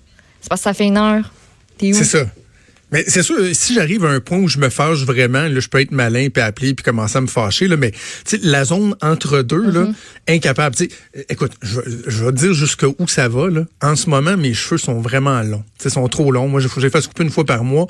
C'est 0.41 0.49
parce 0.49 0.61
que 0.61 0.65
ça 0.65 0.75
fait 0.75 0.87
une 0.87 0.97
heure. 0.99 1.23
T'es 1.79 1.93
où? 1.93 1.95
C'est 1.97 2.05
ça. 2.05 2.25
Mais 2.91 3.05
c'est 3.07 3.23
sûr, 3.23 3.37
si 3.53 3.75
j'arrive 3.75 4.05
à 4.07 4.11
un 4.11 4.21
point 4.21 4.39
où 4.39 4.49
je 4.49 4.59
me 4.59 4.71
fâche 4.71 5.01
vraiment, 5.05 5.43
là, 5.43 5.61
je 5.61 5.69
peux 5.69 5.81
être 5.81 5.91
malin 5.91 6.29
puis 6.33 6.43
appeler 6.43 6.73
puis 6.75 6.83
commencer 6.83 7.19
à 7.19 7.21
me 7.21 7.27
fâcher. 7.27 7.69
Là, 7.69 7.77
mais 7.77 7.93
la 8.43 8.65
zone 8.65 8.97
entre 9.03 9.43
deux, 9.43 9.71
là, 9.71 9.89
incapable. 10.27 10.75
Tu 10.75 10.85
sais, 10.85 10.91
euh, 11.17 11.23
écoute, 11.29 11.53
je, 11.61 11.81
je 12.07 12.25
vais 12.25 12.33
te 12.33 12.37
dire 12.37 12.55
jusqu'où 12.55 12.95
ça 13.07 13.29
va. 13.29 13.51
Là. 13.51 13.65
En 13.83 13.95
ce 13.95 14.09
moment, 14.09 14.37
mes 14.37 14.55
cheveux 14.55 14.79
sont 14.79 15.01
vraiment 15.01 15.43
longs. 15.43 15.65
Tu 15.79 15.83
sais, 15.83 15.89
Ils 15.91 15.93
sont 15.93 16.09
trop 16.09 16.33
longs. 16.33 16.49
Moi, 16.49 16.61
j'ai 16.61 16.91
fait 16.91 17.01
se 17.01 17.09
couper 17.09 17.25
une 17.25 17.31
fois 17.31 17.45
par 17.45 17.63
mois. 17.63 17.87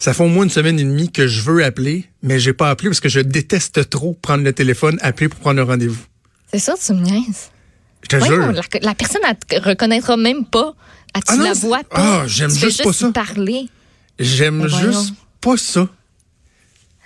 Ça 0.00 0.12
fait 0.12 0.24
au 0.24 0.28
moins 0.28 0.42
une 0.42 0.50
semaine 0.50 0.80
et 0.80 0.84
demie 0.84 1.12
que 1.12 1.28
je 1.28 1.42
veux 1.42 1.62
appeler, 1.62 2.06
mais 2.24 2.40
j'ai 2.40 2.52
pas 2.52 2.70
appelé 2.70 2.88
parce 2.88 2.98
que 2.98 3.08
je 3.08 3.20
déteste 3.20 3.88
trop 3.88 4.18
prendre 4.20 4.42
le 4.42 4.52
téléphone, 4.52 4.98
appeler 5.00 5.28
pour 5.28 5.38
prendre 5.38 5.60
un 5.60 5.64
rendez-vous. 5.64 6.02
C'est 6.52 6.58
ça, 6.58 6.74
tu 6.84 6.92
me 6.94 7.00
niaises. 7.00 7.50
Je 8.02 8.08
te 8.08 8.24
jure. 8.24 8.50
la, 8.50 8.62
la 8.80 8.94
personne, 8.96 9.20
te 9.48 9.60
reconnaîtra 9.60 10.16
même 10.16 10.44
pas. 10.44 10.74
Elle, 11.14 11.22
tu 11.22 11.28
Ah 11.28 11.36
non, 11.36 11.44
la 11.44 11.52
vois 11.52 11.84
pas. 11.84 12.22
Ah, 12.22 12.24
j'aime 12.26 12.50
juste 12.50 12.82
pas 12.82 12.92
ça. 12.92 13.12
parler. 13.12 13.68
J'aime 14.18 14.60
Ben 14.62 14.68
juste 14.68 15.14
pas 15.40 15.56
ça. 15.56 15.88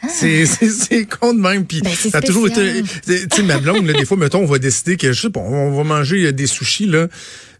C'est 0.08 0.44
c'est- 0.46 0.70
c'est 0.70 1.06
con 1.06 1.32
de 1.34 1.40
même. 1.40 1.66
Puis 1.66 1.80
Ben, 1.80 1.92
c'est 1.96 2.10
ça 2.10 2.18
a 2.18 2.20
toujours 2.22 2.46
été. 2.48 2.82
Tu 3.06 3.26
sais, 3.34 3.42
ma 3.42 3.58
blonde, 3.58 3.86
là, 3.86 3.92
des 3.94 4.04
fois, 4.04 4.16
mettons, 4.16 4.40
on 4.40 4.46
va 4.46 4.58
décider 4.58 4.96
que, 4.96 5.12
je 5.12 5.20
sais 5.22 5.30
pas, 5.30 5.40
on 5.40 5.76
va 5.76 5.84
manger 5.84 6.32
des 6.32 6.46
sushis, 6.46 6.86
là. 6.86 7.08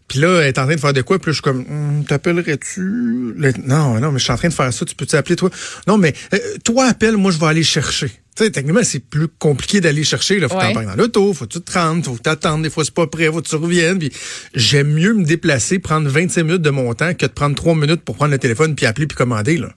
Puis 0.07 0.19
là, 0.19 0.39
elle 0.41 0.47
est 0.47 0.57
en 0.57 0.65
train 0.65 0.75
de 0.75 0.79
faire 0.79 0.93
de 0.93 1.01
quoi? 1.01 1.19
Puis 1.19 1.29
là, 1.29 1.31
je 1.33 1.35
suis 1.37 1.41
comme, 1.41 1.65
Hum, 1.69 2.05
t'appellerais-tu? 2.05 3.33
Non, 3.65 3.99
non, 3.99 4.11
mais 4.11 4.19
je 4.19 4.23
suis 4.23 4.31
en 4.31 4.37
train 4.37 4.47
de 4.47 4.53
faire 4.53 4.71
ça. 4.71 4.85
Tu 4.85 4.95
peux-tu 4.95 5.15
appeler 5.17 5.35
toi? 5.35 5.49
Non, 5.87 5.97
mais 5.97 6.13
euh, 6.33 6.37
toi, 6.63 6.85
appelle, 6.85 7.17
moi, 7.17 7.31
je 7.31 7.37
vais 7.39 7.47
aller 7.47 7.63
chercher. 7.63 8.09
Tu 8.37 8.43
sais, 8.43 8.51
techniquement, 8.51 8.83
c'est 8.83 8.99
plus 8.99 9.27
compliqué 9.27 9.81
d'aller 9.81 10.03
chercher. 10.03 10.39
Là. 10.39 10.47
Faut 10.47 10.57
que 10.59 10.63
Ouais. 10.63 10.73
parles 10.73 10.85
dans 10.85 10.95
l'auto, 10.95 11.33
faut 11.33 11.45
que 11.47 11.53
tu 11.53 11.61
te 11.61 11.71
rendes, 11.77 12.05
faut 12.05 12.13
que 12.13 12.21
t'attendes. 12.21 12.61
Des 12.61 12.69
fois, 12.69 12.85
c'est 12.85 12.93
pas 12.93 13.07
prêt, 13.07 13.25
faut 13.31 13.41
que 13.41 13.47
tu 13.47 13.55
reviennes. 13.55 13.97
Puis 13.97 14.11
j'aime 14.53 14.93
mieux 14.93 15.13
me 15.15 15.23
déplacer, 15.23 15.79
prendre 15.79 16.07
25 16.07 16.43
minutes 16.43 16.61
de 16.61 16.69
mon 16.69 16.93
temps 16.93 17.13
que 17.15 17.25
de 17.25 17.31
prendre 17.31 17.55
3 17.55 17.73
minutes 17.73 18.01
pour 18.01 18.15
prendre 18.15 18.31
le 18.31 18.37
téléphone 18.37 18.75
puis 18.75 18.85
appeler 18.85 19.07
puis 19.07 19.17
commander, 19.17 19.57
là. 19.57 19.69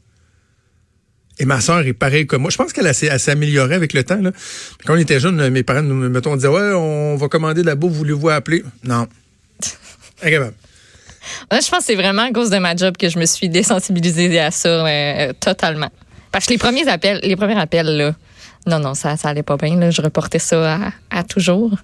Et 1.39 1.47
ma 1.47 1.63
sœur 1.63 1.81
est 1.87 1.95
pareille 1.95 2.27
comme 2.27 2.43
moi. 2.43 2.51
Je 2.51 2.59
pense 2.59 2.75
qu'elle 2.75 2.95
s'est 2.95 3.31
améliorée 3.31 3.75
avec 3.75 3.95
le 3.95 4.05
temps. 4.05 4.21
Là. 4.21 4.31
Quand 4.85 4.93
on 4.93 4.99
était 4.99 5.19
jeunes, 5.21 5.49
mes 5.49 5.63
parents 5.63 5.81
nous 5.83 5.95
mettons, 6.11 6.37
disaient 6.37 6.49
Ouais, 6.49 6.73
on 6.75 7.17
va 7.17 7.29
commander 7.29 7.63
de 7.63 7.67
la 7.67 7.77
bouffe, 7.77 7.95
voulez-vous 7.95 8.29
appeler? 8.29 8.63
Non. 8.85 9.07
Incapable. 10.23 10.53
Je 11.51 11.57
pense 11.57 11.71
que 11.71 11.85
c'est 11.87 11.95
vraiment 11.95 12.29
à 12.29 12.33
cause 12.33 12.51
de 12.51 12.59
ma 12.59 12.77
job 12.77 12.99
que 12.99 13.09
je 13.09 13.19
me 13.19 13.25
suis 13.25 13.49
désensibilisée 13.49 14.39
à 14.39 14.51
ça 14.51 14.87
euh, 14.87 15.33
totalement. 15.41 15.91
Parce 16.31 16.45
que 16.45 16.51
les 16.53 16.59
premiers 16.59 16.87
appels, 16.89 17.21
les 17.23 17.37
premiers 17.37 17.59
appels, 17.59 17.97
là, 17.97 18.15
non, 18.67 18.79
non, 18.79 18.95
ça, 18.95 19.17
ça 19.17 19.29
allait 19.31 19.43
pas 19.43 19.57
bien. 19.57 19.77
Là, 19.79 19.91
je 19.91 20.03
reportais 20.03 20.39
ça 20.39 20.75
à, 20.75 20.79
à 21.11 21.25
toujours. 21.25 21.77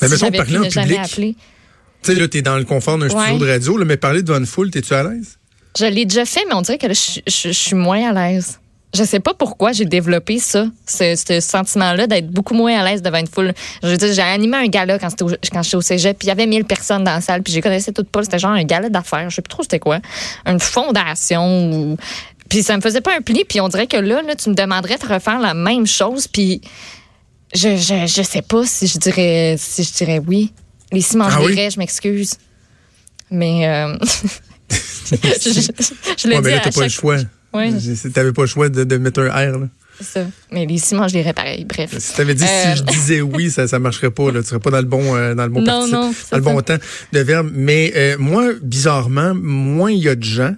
Mais 0.00 0.08
Si 0.08 0.14
mettons, 0.24 0.36
parler 0.38 0.58
en 0.58 0.62
public. 0.62 1.36
Tu 2.02 2.12
sais, 2.14 2.18
là, 2.18 2.28
t'es 2.28 2.42
dans 2.42 2.56
le 2.56 2.64
confort 2.64 2.96
d'un 2.98 3.08
Ouais. 3.10 3.22
studio 3.26 3.44
de 3.46 3.50
radio, 3.50 3.76
là, 3.76 3.84
mais 3.84 3.96
parler 3.96 4.22
devant 4.22 4.38
une 4.38 4.46
foule, 4.46 4.70
t'es-tu 4.70 4.94
à 4.94 5.02
l'aise? 5.02 5.38
Je 5.78 5.84
l'ai 5.86 6.04
déjà 6.06 6.24
fait, 6.24 6.44
mais 6.48 6.54
on 6.54 6.62
dirait 6.62 6.78
que 6.78 6.86
là, 6.86 6.92
je, 6.94 7.20
je- 7.26 7.48
je 7.48 7.52
suis 7.52 7.74
moins 7.76 8.08
à 8.08 8.12
l'aise. 8.30 8.58
Je 8.94 9.04
sais 9.04 9.20
pas 9.20 9.34
pourquoi 9.34 9.72
j'ai 9.72 9.84
développé 9.84 10.38
ça, 10.38 10.66
ce, 10.86 11.14
ce 11.14 11.40
sentiment-là 11.40 12.06
d'être 12.06 12.28
beaucoup 12.28 12.54
moins 12.54 12.74
à 12.80 12.84
l'aise 12.88 13.02
devant 13.02 13.18
une 13.18 13.26
foule. 13.26 13.52
Je 13.82 13.88
veux 13.88 13.96
dire, 13.98 14.12
j'ai 14.14 14.22
animé 14.22 14.56
un 14.56 14.66
gala 14.68 14.98
quand, 14.98 15.10
c'était 15.10 15.24
au- 15.24 15.36
quand 15.52 15.62
j'étais 15.62 15.76
au 15.76 15.82
cégep, 15.82 16.18
puis 16.18 16.26
il 16.26 16.28
y 16.28 16.32
avait 16.32 16.46
1000 16.46 16.64
personnes 16.64 17.04
dans 17.04 17.12
la 17.12 17.20
salle, 17.20 17.42
puis 17.42 17.52
je 17.52 17.60
connaissais 17.60 17.92
toutes 17.92 18.08
pas. 18.08 18.22
C'était 18.22 18.38
genre 18.38 18.52
un 18.52 18.64
gala 18.64 18.88
d'affaires, 18.88 19.28
je 19.28 19.34
sais 19.36 19.42
plus 19.42 19.50
trop 19.50 19.62
c'était 19.62 19.78
quoi. 19.78 19.98
Une 20.46 20.58
fondation 20.58 21.70
ou... 21.72 21.96
Puis 22.48 22.62
ça 22.62 22.76
me 22.76 22.80
faisait 22.82 23.00
pas 23.00 23.16
un 23.16 23.20
pli, 23.20 23.44
puis 23.48 23.60
on 23.60 23.68
dirait 23.68 23.86
que 23.86 23.96
là, 23.96 24.22
là, 24.22 24.34
tu 24.34 24.48
me 24.50 24.54
demanderais 24.54 24.96
de 24.98 25.06
refaire 25.06 25.38
la 25.40 25.54
même 25.54 25.86
chose, 25.86 26.26
puis 26.28 26.60
je, 27.54 27.76
je, 27.76 28.06
je 28.06 28.22
sais 28.22 28.42
pas 28.42 28.64
si 28.66 28.86
je 28.86 28.98
dirais 28.98 29.56
si 29.58 29.82
je 29.84 29.92
dirais 29.92 30.20
oui. 30.26 30.52
Les 30.92 31.00
ciments 31.02 31.28
Ah 31.30 31.42
oui? 31.42 31.54
je 31.70 31.78
m'excuse. 31.78 32.34
Mais... 33.30 33.66
euh, 33.68 33.96
je, 34.70 35.16
je- 35.16 35.60
je 36.18 36.28
Ouais, 36.28 36.36
dis 36.36 36.42
mais 36.42 36.50
là, 36.52 36.60
t'as 36.64 36.72
pas 36.72 36.82
le 36.84 36.88
choix. 36.88 37.16
Ouais. 37.52 37.70
T'avais 38.12 38.32
pas 38.32 38.42
le 38.42 38.48
choix 38.48 38.68
de, 38.68 38.84
de 38.84 38.96
mettre 38.98 39.20
un 39.22 39.28
R, 39.30 39.58
là. 39.58 39.68
Ça. 40.00 40.20
Mais 40.52 40.64
les 40.64 40.78
ciments, 40.78 41.08
je 41.08 41.14
dirais 41.14 41.32
pareil. 41.32 41.64
Bref. 41.64 41.90
Si 41.98 42.14
t'avais 42.14 42.34
dit 42.34 42.44
Euh, 42.44 42.72
si 42.72 42.78
je 42.78 42.82
disais 42.84 43.20
oui, 43.20 43.50
ça 43.50 43.66
ça 43.66 43.80
marcherait 43.80 44.12
pas. 44.12 44.30
Là. 44.30 44.42
Tu 44.42 44.48
serais 44.48 44.60
pas 44.60 44.70
dans 44.70 44.78
le 44.78 44.84
bon 44.84 45.16
euh, 45.16 45.34
dans 45.34 45.42
le 45.42 45.48
bon 45.48 45.60
Non, 45.60 45.88
non, 45.88 46.14
dans 46.30 46.36
le 46.36 46.42
bon 46.42 46.60
temps 46.60 46.76
de 47.12 47.18
verbe. 47.20 47.50
Mais 47.52 47.92
euh, 47.96 48.16
moi, 48.18 48.52
bizarrement, 48.62 49.34
moins 49.34 49.90
il 49.90 49.98
y 49.98 50.08
a 50.08 50.14
de 50.14 50.22
gens, 50.22 50.54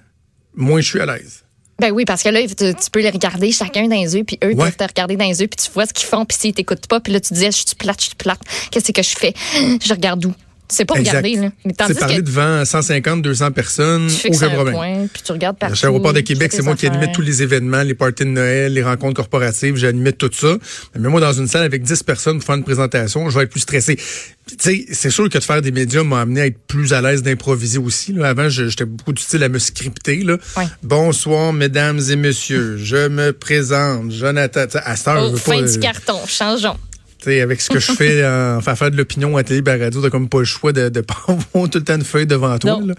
moins 0.54 0.80
je 0.82 0.88
suis 0.88 1.00
à 1.00 1.06
l'aise. 1.06 1.42
Ben 1.80 1.90
oui, 1.92 2.04
parce 2.04 2.22
que 2.22 2.28
là, 2.28 2.40
tu, 2.46 2.54
tu 2.54 2.90
peux 2.92 3.00
les 3.00 3.10
regarder 3.10 3.50
chacun 3.52 3.88
dans 3.88 3.96
les 3.96 4.14
yeux, 4.16 4.24
puis 4.24 4.38
eux 4.44 4.48
Ouais. 4.48 4.70
peuvent 4.70 4.76
te 4.76 4.84
regarder 4.84 5.16
dans 5.16 5.24
les 5.24 5.40
yeux, 5.40 5.46
puis 5.48 5.64
tu 5.64 5.70
vois 5.72 5.86
ce 5.86 5.92
qu'ils 5.94 6.06
font, 6.06 6.24
puis 6.26 6.36
s'ils 6.38 6.52
t'écoutent 6.52 6.86
pas, 6.86 7.00
puis 7.00 7.12
là, 7.12 7.20
tu 7.20 7.32
disais, 7.32 7.50
je 7.50 7.56
suis 7.56 7.74
plate, 7.76 8.00
je 8.00 8.06
suis 8.06 8.14
plate, 8.16 8.40
qu'est-ce 8.70 8.92
que 8.92 9.02
je 9.02 9.16
fais? 9.16 9.32
Je 9.82 9.92
regarde 9.94 10.24
où? 10.26 10.32
C'est 10.70 10.84
pas 10.84 10.94
Exact. 10.96 11.18
regarder, 11.18 11.36
là. 11.36 11.52
Mais 11.64 11.74
C'est 11.86 11.98
parler 11.98 12.16
que 12.16 12.20
devant 12.20 12.64
150, 12.64 13.22
200 13.22 13.50
personnes, 13.52 14.06
tu 14.08 14.28
aucun 14.28 14.46
un 14.46 14.50
problème. 14.50 14.74
point, 14.74 15.06
puis 15.12 15.22
tu 15.24 15.32
regardes 15.32 15.58
partout. 15.58 15.74
Chez 15.76 15.86
Aéroport 15.86 16.12
de 16.12 16.20
Québec, 16.20 16.52
c'est 16.54 16.62
moi 16.62 16.76
qui 16.76 16.86
animais 16.86 17.10
tous 17.12 17.22
les 17.22 17.42
événements, 17.42 17.82
les 17.82 17.94
parties 17.94 18.24
de 18.24 18.30
Noël, 18.30 18.72
les 18.72 18.82
rencontres 18.82 19.14
corporatives, 19.16 19.76
j'animais 19.76 20.12
tout 20.12 20.30
ça. 20.32 20.56
Mais 20.98 21.08
moi, 21.08 21.20
dans 21.20 21.32
une 21.32 21.46
salle 21.48 21.62
avec 21.64 21.82
10 21.82 22.02
personnes 22.02 22.36
pour 22.38 22.46
faire 22.46 22.56
une 22.56 22.64
présentation, 22.64 23.28
je 23.30 23.36
vais 23.38 23.44
être 23.44 23.50
plus 23.50 23.60
stressé. 23.60 23.96
Puis, 23.96 24.56
Tu 24.56 24.56
sais, 24.58 24.86
c'est 24.92 25.10
sûr 25.10 25.28
que 25.28 25.38
de 25.38 25.44
faire 25.44 25.62
des 25.62 25.70
médias 25.70 26.02
m'a 26.02 26.20
amené 26.22 26.40
à 26.40 26.46
être 26.46 26.58
plus 26.66 26.92
à 26.92 27.00
l'aise 27.00 27.22
d'improviser 27.22 27.78
aussi. 27.78 28.12
Là. 28.12 28.28
Avant, 28.30 28.48
j'étais 28.48 28.84
beaucoup 28.84 29.12
du 29.12 29.22
style 29.22 29.42
à 29.44 29.48
me 29.48 29.58
scripter. 29.58 30.22
Là. 30.24 30.38
Ouais. 30.56 30.64
Bonsoir, 30.82 31.52
mesdames 31.52 32.00
et 32.10 32.16
messieurs. 32.16 32.76
Je 32.78 33.08
me 33.08 33.32
présente, 33.32 34.10
Jonathan. 34.10 34.66
À 34.84 34.96
cette 34.96 35.08
heure, 35.08 35.30
Oh, 35.32 35.36
fin 35.36 35.52
pas, 35.60 35.62
du 35.62 35.76
euh, 35.78 35.80
carton, 35.80 36.18
changeons. 36.26 36.76
Tu 37.20 37.30
sais, 37.30 37.40
avec 37.40 37.60
ce 37.60 37.70
que 37.70 37.78
je 37.78 37.92
fais 37.92 38.24
en 38.26 38.56
enfin, 38.56 38.74
faire 38.74 38.90
de 38.90 38.96
l'opinion 38.96 39.36
à 39.36 39.42
télé, 39.42 39.62
à 39.70 39.76
radio, 39.76 40.02
t'as 40.02 40.10
comme 40.10 40.28
pas 40.28 40.38
le 40.38 40.44
choix 40.44 40.72
de, 40.72 40.88
de 40.88 41.00
pas 41.00 41.16
avoir 41.28 41.68
tout 41.70 41.78
le 41.78 41.84
temps 41.84 41.96
une 41.96 42.04
feuille 42.04 42.26
devant 42.26 42.58
toi. 42.58 42.80
Là. 42.84 42.94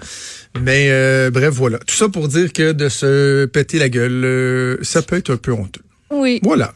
Mais 0.62 0.88
euh, 0.90 1.32
bref, 1.32 1.54
voilà. 1.54 1.80
Tout 1.80 1.96
ça 1.96 2.10
pour 2.10 2.28
dire 2.28 2.54
que 2.54 2.72
de 2.72 2.90
se 2.90 3.46
péter 3.46 3.80
la 3.80 3.90
gueule, 3.90 4.24
euh, 4.24 4.78
ça 4.82 5.02
peut 5.02 5.18
être 5.18 5.32
un 5.32 5.38
peu 5.38 5.52
honteux. 5.52 5.82
Oui. 6.12 6.40
Voilà. 6.44 6.74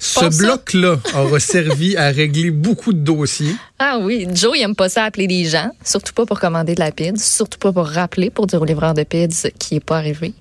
Ce 0.00 0.38
bloc-là 0.38 0.98
aura 1.14 1.38
servi 1.40 1.94
à 1.94 2.08
régler 2.08 2.50
beaucoup 2.50 2.94
de 2.94 3.00
dossiers. 3.00 3.54
Ah 3.78 3.98
oui, 4.00 4.26
Joe, 4.32 4.56
il 4.56 4.62
aime 4.62 4.74
pas 4.74 4.88
ça 4.88 5.04
appeler 5.04 5.26
les 5.26 5.44
gens, 5.44 5.70
surtout 5.84 6.14
pas 6.14 6.24
pour 6.24 6.40
commander 6.40 6.74
de 6.74 6.80
la 6.80 6.90
pizza, 6.90 7.22
surtout 7.22 7.58
pas 7.58 7.70
pour 7.70 7.86
rappeler 7.86 8.30
pour 8.30 8.46
dire 8.46 8.62
au 8.62 8.64
livreur 8.64 8.94
de 8.94 9.02
pizza 9.02 9.50
qui 9.50 9.76
est 9.76 9.84
pas 9.84 9.98
arrivé. 9.98 10.32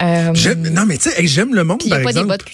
Euh, 0.00 0.32
non, 0.70 0.86
mais 0.86 0.96
tu 0.96 1.10
sais, 1.10 1.20
hey, 1.20 1.26
j'aime 1.26 1.56
le 1.56 1.64
monde, 1.64 1.82
il 1.84 1.90
y 1.90 1.92
a 1.92 1.96
par 1.96 2.04
pas 2.04 2.12
des 2.12 2.22
bottes. 2.22 2.44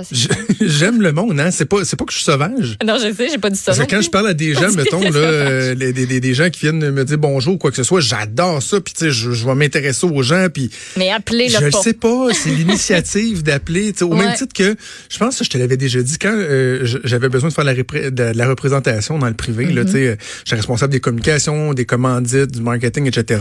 J'aime 0.60 1.02
le 1.02 1.12
monde, 1.12 1.38
hein. 1.40 1.50
C'est 1.50 1.64
pas, 1.66 1.84
c'est 1.84 1.96
pas 1.96 2.04
que 2.04 2.12
je 2.12 2.16
suis 2.18 2.24
sauvage. 2.24 2.76
Non, 2.84 2.96
je 2.98 3.12
sais, 3.12 3.28
j'ai 3.30 3.38
pas 3.38 3.50
dit 3.50 3.58
ça. 3.58 3.66
Parce 3.72 3.78
que 3.78 3.82
non 3.82 3.88
quand 3.90 4.00
je 4.02 4.10
parle 4.10 4.28
à 4.28 4.34
des 4.34 4.54
gens, 4.54 4.70
mettons, 4.72 5.00
là, 5.00 5.16
euh, 5.16 5.74
les- 5.74 5.92
des, 5.92 6.06
des- 6.20 6.34
gens 6.34 6.48
qui 6.50 6.60
viennent 6.60 6.90
me 6.90 7.04
dire 7.04 7.18
bonjour 7.18 7.54
ou 7.54 7.58
quoi 7.58 7.70
que 7.70 7.76
ce 7.76 7.82
soit, 7.82 8.00
j'adore 8.00 8.62
ça. 8.62 8.80
Puis, 8.80 8.94
tu 8.94 9.04
sais, 9.04 9.10
je, 9.10 9.32
je 9.32 9.44
vais 9.46 9.54
m'intéresser 9.54 10.06
aux 10.06 10.22
gens. 10.22 10.46
Puis, 10.52 10.70
Mais 10.96 11.10
appelez 11.10 11.48
je 11.48 11.58
le 11.58 11.66
le 11.66 11.70
pas. 11.72 11.82
sais 11.82 11.92
pas. 11.92 12.28
C'est 12.32 12.50
l'initiative 12.50 13.42
d'appeler. 13.42 13.92
tu 13.92 13.98
sais, 13.98 14.04
Au 14.04 14.14
même 14.14 14.34
titre 14.34 14.52
que, 14.54 14.74
je 15.10 15.18
pense 15.18 15.38
que 15.38 15.44
je 15.44 15.50
te 15.50 15.58
l'avais 15.58 15.76
déjà 15.76 16.00
dit, 16.02 16.16
quand 16.18 16.32
euh, 16.34 16.80
je- 16.84 16.98
j'avais 17.04 17.28
besoin 17.28 17.48
de 17.50 17.54
faire 17.54 17.64
la, 17.64 17.74
de 17.74 18.22
la 18.36 18.48
représentation 18.48 19.18
dans 19.18 19.28
le 19.28 19.34
privé, 19.34 19.66
là, 19.66 19.84
tu 19.84 19.90
Mm-hmm. 19.90 19.92
sais, 19.92 20.06
euh, 20.08 20.16
j'étais 20.44 20.56
responsable 20.56 20.92
des 20.92 21.00
communications, 21.00 21.74
des 21.74 21.84
commandites, 21.84 22.52
du 22.52 22.62
marketing, 22.62 23.06
etc. 23.08 23.40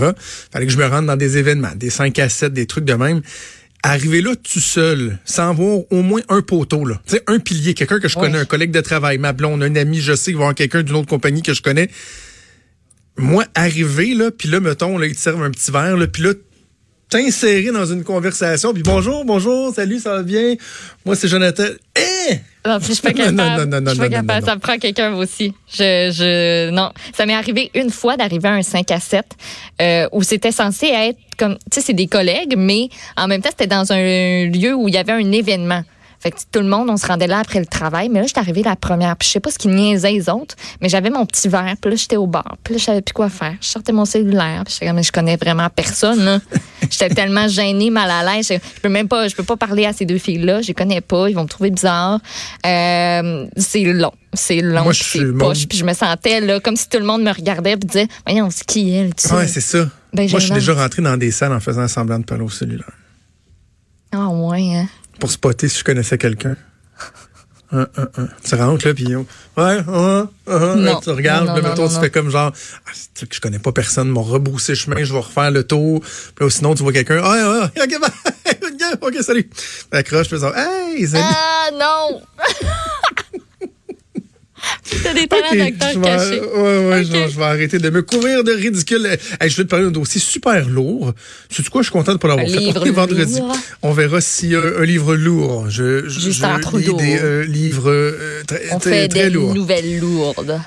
Fallait 0.51 0.65
que 0.65 0.71
je 0.71 0.77
me 0.77 0.85
rende 0.85 1.05
dans 1.05 1.15
des 1.15 1.37
événements, 1.37 1.71
des 1.75 1.89
5 1.89 2.17
à 2.19 2.27
7, 2.29 2.51
des 2.53 2.65
trucs 2.65 2.85
de 2.85 2.93
même. 2.93 3.21
Arriver 3.83 4.21
là 4.21 4.35
tout 4.35 4.59
seul, 4.59 5.17
sans 5.25 5.53
voir 5.53 5.79
au 5.89 6.01
moins 6.03 6.21
un 6.29 6.41
poteau, 6.41 6.85
là. 6.85 7.01
Tu 7.07 7.15
sais, 7.15 7.23
un 7.27 7.39
pilier, 7.39 7.73
quelqu'un 7.73 7.99
que 7.99 8.07
je 8.07 8.15
Ouais. 8.17 8.25
connais, 8.27 8.37
un 8.37 8.45
collègue 8.45 8.71
de 8.71 8.81
travail, 8.81 9.17
ma 9.17 9.33
blonde, 9.33 9.63
un 9.63 9.75
ami, 9.75 9.99
je 10.01 10.13
sais 10.15 10.25
qu'il 10.31 10.35
va 10.35 10.41
y 10.41 10.43
avoir 10.43 10.55
quelqu'un 10.55 10.83
d'une 10.83 10.95
autre 10.95 11.07
compagnie 11.07 11.41
que 11.41 11.53
je 11.53 11.61
connais. 11.63 11.89
Moi, 13.17 13.43
arriver, 13.55 14.13
là, 14.13 14.29
puis 14.31 14.49
là, 14.49 14.59
mettons, 14.59 14.97
là, 14.97 15.07
ils 15.07 15.15
te 15.15 15.19
servent 15.19 15.41
un 15.43 15.51
petit 15.51 15.71
verre, 15.71 15.97
là, 15.97 16.07
puis 16.07 16.23
là, 16.23 16.33
t'insérer 17.09 17.71
dans 17.71 17.85
une 17.85 18.03
conversation, 18.03 18.73
puis 18.73 18.83
bonjour, 18.83 19.25
bonjour, 19.25 19.73
salut, 19.75 19.99
ça 19.99 20.15
va 20.15 20.23
bien? 20.23 20.55
Moi, 21.05 21.15
c'est 21.15 21.27
Jonathan. 21.27 21.65
Eh! 22.29 22.39
Non, 22.67 22.77
puis 22.77 22.89
je 22.89 22.93
suis 22.93 23.01
pas 23.01 23.09
Non, 23.09 23.15
capable. 23.15 23.39
non, 23.39 23.65
non, 23.65 23.81
non, 23.81 23.85
je 23.85 23.89
suis 23.91 23.99
pas 23.99 24.05
non, 24.09 24.15
non, 24.17 24.21
capable. 24.27 24.39
non. 24.41 24.45
Ça 24.47 24.55
me 24.55 24.59
prend 24.61 24.77
quelqu'un 24.77 25.13
aussi. 25.15 25.53
Je, 25.71 26.11
je, 26.13 26.69
non. 26.69 26.91
Ça 27.15 27.25
m'est 27.25 27.33
arrivé 27.33 27.71
une 27.73 27.89
fois 27.89 28.17
d'arriver 28.17 28.47
à 28.49 28.53
un 28.53 28.61
5 28.61 28.91
à 28.91 28.99
7 28.99 29.25
euh, 29.81 30.07
où 30.11 30.21
c'était 30.21 30.51
censé 30.51 30.87
être 30.87 31.17
comme, 31.37 31.55
tu 31.71 31.79
sais, 31.79 31.81
c'est 31.81 31.93
des 31.93 32.05
collègues, 32.07 32.53
mais 32.55 32.89
en 33.17 33.27
même 33.27 33.41
temps, 33.41 33.49
c'était 33.49 33.65
dans 33.67 33.91
un 33.91 34.45
lieu 34.45 34.75
où 34.75 34.87
il 34.87 34.93
y 34.93 34.97
avait 34.97 35.13
un 35.13 35.31
événement. 35.31 35.81
Fait 36.21 36.29
que 36.29 36.37
tout 36.51 36.59
le 36.59 36.67
monde, 36.67 36.87
on 36.91 36.97
se 36.97 37.07
rendait 37.07 37.25
là 37.25 37.39
après 37.39 37.59
le 37.59 37.65
travail. 37.65 38.07
Mais 38.09 38.19
là, 38.19 38.27
j'étais 38.27 38.39
arrivée 38.39 38.61
la 38.61 38.75
première. 38.75 39.17
Puis 39.17 39.27
je 39.27 39.33
sais 39.33 39.39
pas 39.39 39.49
ce 39.49 39.57
qui 39.57 39.69
niaisait 39.69 40.11
les 40.11 40.29
autres, 40.29 40.55
mais 40.79 40.87
j'avais 40.87 41.09
mon 41.09 41.25
petit 41.25 41.49
verre. 41.49 41.73
Puis 41.81 41.89
là, 41.89 41.97
j'étais 41.97 42.17
au 42.17 42.27
bar. 42.27 42.57
Puis 42.63 42.75
là, 42.75 42.77
je 42.77 42.83
savais 42.83 43.01
plus 43.01 43.13
quoi 43.13 43.29
faire. 43.29 43.55
Je 43.59 43.67
sortais 43.67 43.91
mon 43.91 44.05
cellulaire. 44.05 44.63
Puis 44.65 44.85
comme, 44.85 44.95
mais 44.95 45.03
je 45.03 45.11
connais 45.11 45.35
vraiment 45.35 45.67
personne. 45.69 46.39
J'étais 46.91 47.09
tellement 47.09 47.47
gênée, 47.47 47.89
mal 47.89 48.11
à 48.11 48.35
l'aise. 48.35 48.49
Je, 48.49 48.81
peux 48.81 48.89
même 48.89 49.07
pas, 49.07 49.27
je 49.27 49.35
peux 49.35 49.43
pas 49.43 49.55
parler 49.55 49.85
à 49.85 49.93
ces 49.93 50.05
deux 50.05 50.17
filles-là. 50.17 50.61
Je 50.61 50.67
les 50.67 50.73
connais 50.73 51.01
pas. 51.01 51.29
Ils 51.29 51.35
vont 51.35 51.43
me 51.43 51.47
trouver 51.47 51.71
bizarre. 51.71 52.19
Euh, 52.65 53.47
c'est 53.55 53.83
long. 53.83 54.11
C'est 54.33 54.61
long. 54.61 54.91
C'est 54.93 55.25
poche. 55.37 55.67
Puis 55.67 55.77
je 55.77 55.85
me 55.85 55.93
sentais 55.93 56.41
là, 56.41 56.59
comme 56.59 56.75
si 56.75 56.87
tout 56.87 56.99
le 56.99 57.05
monde 57.05 57.23
me 57.23 57.31
regardait. 57.31 57.77
Puis 57.77 57.87
disait, 57.87 58.07
voyons, 58.27 58.49
c'est 58.51 58.65
qui 58.65 58.93
elle? 58.93 59.11
c'est 59.17 59.61
ça. 59.61 59.89
Ben, 60.13 60.29
Moi, 60.29 60.39
je 60.39 60.45
suis 60.45 60.53
déjà 60.53 60.73
rentré 60.73 61.01
dans 61.01 61.17
des 61.17 61.31
salles 61.31 61.53
en 61.53 61.59
faisant 61.59 61.87
semblant 61.87 62.19
de 62.19 62.25
parler 62.25 62.43
au 62.43 62.49
cellulaire. 62.49 62.91
Ah 64.11 64.27
ouais. 64.27 64.75
Hein? 64.75 64.87
Pour 65.21 65.31
spotter 65.31 65.69
si 65.69 65.79
je 65.79 65.83
connaissais 65.85 66.17
quelqu'un. 66.17 66.57
Un, 67.73 67.87
un, 67.95 68.07
un. 68.17 68.27
Tu 68.43 68.55
rentres 68.55 68.85
là, 68.85 68.93
puis 68.93 69.15
ouais, 69.15 69.23
un, 69.55 70.27
un, 70.47 70.75
Non. 70.75 70.99
tu 70.99 71.09
regardes, 71.11 71.47
Non, 71.47 71.55
là, 71.55 71.61
non, 71.61 71.69
mettons, 71.69 71.83
non, 71.83 71.87
tu 71.87 72.01
fais 72.01 72.09
comme 72.09 72.29
genre, 72.29 72.51
ah, 72.85 72.91
que 73.25 73.33
je 73.33 73.39
connais 73.39 73.59
pas 73.59 73.71
personne, 73.71 74.09
m'ont 74.09 74.23
rebroussé 74.23 74.75
chemin, 74.75 75.01
je 75.05 75.13
vais 75.13 75.19
refaire 75.19 75.51
le 75.51 75.63
tour. 75.63 76.01
Puis 76.01 76.43
là, 76.43 76.49
sinon, 76.49 76.75
tu 76.75 76.83
vois 76.83 76.91
quelqu'un, 76.91 77.21
ah, 77.23 77.69
ah, 77.73 77.81
ok, 77.81 77.99
bye. 78.01 78.97
ok, 79.01 79.23
salut. 79.23 79.49
Accroche, 79.89 80.27
ça, 80.35 80.51
hey, 80.53 81.07
salut. 81.07 81.23
Ah 81.25 81.69
non! 81.79 82.21
T'as 85.13 85.19
des 85.21 85.27
talents 85.27 85.43
Ok, 85.51 85.57
d'acteur 85.57 85.89
je 85.93 85.99
vais- 85.99 86.05
cachés. 86.05 86.41
Ouais, 86.41 86.87
ouais, 86.87 86.99
Ok. 86.99 87.05
je, 87.07 87.11
vais- 87.11 87.29
je 87.29 87.37
vais 87.37 87.43
arrêter 87.43 87.79
de 87.79 87.89
me 87.89 88.01
couvrir 88.01 88.43
de 88.43 88.51
ridicule. 88.51 89.05
Hey, 89.39 89.49
je 89.49 89.57
vais 89.57 89.63
te 89.63 89.69
parler 89.69 89.85
d'un 89.85 89.91
dossier 89.91 90.21
super 90.21 90.67
lourd. 90.69 91.13
Tu 91.49 91.63
sais 91.63 91.69
quoi, 91.69 91.81
je 91.81 91.87
suis 91.87 91.91
content 91.93 92.13
de 92.13 92.17
pas 92.17 92.27
l'avoir 92.27 92.47
fait. 92.47 92.53
est 92.87 92.91
vendredi. 92.91 93.39
lourd. 93.39 93.55
On 93.81 93.91
verra 93.93 94.21
si 94.21 94.55
euh, 94.55 94.81
un 94.81 94.85
livre 94.85 95.15
lourd. 95.15 95.69
Je, 95.69 96.07
je, 96.07 96.19
Justin 96.19 96.59
je 96.71 96.77
lis 96.77 96.93
des 96.95 97.17
euh, 97.21 97.43
livres 97.45 97.89
euh, 97.89 98.41
très, 98.47 98.61
On 98.71 98.79
très, 98.79 98.91
fait 98.91 99.07
très 99.07 99.23
des 99.25 99.29
lourds. 99.31 99.53
nouvelles 99.55 99.99
lourdes. 99.99 100.59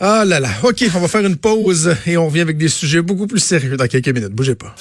Ah 0.00 0.24
là 0.24 0.40
là. 0.40 0.48
OK, 0.64 0.84
on 0.96 0.98
va 0.98 1.06
faire 1.08 1.24
une 1.24 1.36
pause 1.36 1.94
et 2.06 2.16
on 2.16 2.26
revient 2.26 2.40
avec 2.40 2.58
des 2.58 2.68
sujets 2.68 3.02
beaucoup 3.02 3.28
plus 3.28 3.38
sérieux 3.38 3.76
dans 3.76 3.86
quelques 3.86 4.08
minutes. 4.08 4.32
Bougez 4.32 4.56
pas. 4.56 4.74